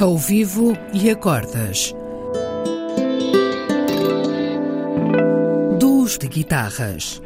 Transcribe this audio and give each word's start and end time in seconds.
Ao 0.00 0.16
vivo 0.16 0.72
e 0.94 1.10
acordas. 1.10 1.92
Duos 5.78 6.16
de 6.16 6.26
guitarras. 6.26 7.20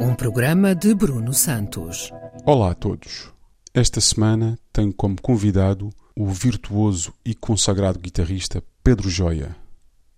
Um 0.00 0.12
programa 0.16 0.74
de 0.74 0.92
Bruno 0.92 1.32
Santos. 1.32 2.10
Olá 2.44 2.72
a 2.72 2.74
todos. 2.74 3.32
Esta 3.72 4.00
semana 4.00 4.58
tenho 4.72 4.92
como 4.92 5.22
convidado 5.22 5.90
o 6.16 6.26
virtuoso 6.26 7.14
e 7.24 7.32
consagrado 7.32 8.00
guitarrista 8.00 8.60
Pedro 8.82 9.08
Joia. 9.08 9.54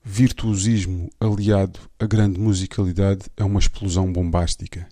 Virtuosismo 0.02 1.10
aliado 1.20 1.78
a 1.98 2.06
grande 2.06 2.40
musicalidade 2.40 3.26
é 3.36 3.44
uma 3.44 3.60
explosão 3.60 4.10
bombástica. 4.10 4.88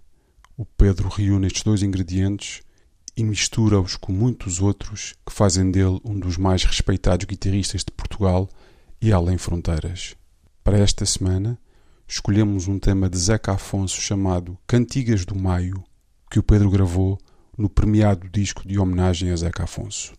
O 0.55 0.67
Pedro 0.67 1.09
reúne 1.09 1.47
estes 1.47 1.63
dois 1.63 1.83
ingredientes 1.83 2.61
e 3.17 3.23
mistura-os 3.25 3.97
com 3.97 4.13
muitos 4.13 4.61
outros 4.61 5.15
que 5.27 5.33
fazem 5.33 5.71
dele 5.71 6.01
um 6.05 6.19
dos 6.19 6.37
mais 6.37 6.65
respeitados 6.65 7.27
guitarristas 7.27 7.85
de 7.85 7.93
Portugal 7.93 8.49
e 9.01 9.13
além 9.13 9.37
fronteiras. 9.37 10.17
Para 10.65 10.79
esta 10.79 11.05
semana, 11.05 11.59
escolhemos 12.07 12.69
um 12.69 12.79
tema 12.79 13.11
de 13.11 13.19
Zeca 13.19 13.53
Afonso 13.53 14.01
chamado 14.01 14.57
Cantigas 14.67 15.25
do 15.25 15.35
Maio, 15.35 15.83
que 16.31 16.39
o 16.39 16.43
Pedro 16.43 16.71
gravou 16.71 17.19
no 17.57 17.69
premiado 17.69 18.29
disco 18.29 18.67
de 18.67 18.79
homenagem 18.79 19.31
a 19.31 19.37
Zeca 19.37 19.65
Afonso. 19.65 20.15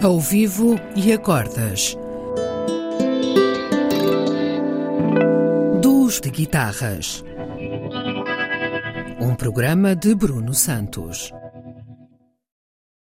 Ao 0.00 0.20
vivo 0.20 0.76
e 0.94 1.12
acordas. 1.12 1.98
Duos 5.82 6.20
de 6.20 6.30
guitarras. 6.30 7.24
Um 9.20 9.34
programa 9.34 9.96
de 9.96 10.14
Bruno 10.14 10.54
Santos. 10.54 11.32